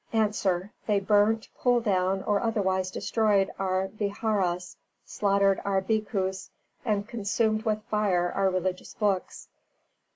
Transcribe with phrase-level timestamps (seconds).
[0.63, 0.69] _A.
[0.87, 6.49] They burnt, pulled down or otherwise destroyed our vihāras, slaughtered our Bhikkhus,
[6.83, 9.47] and consumed with fire our religious books.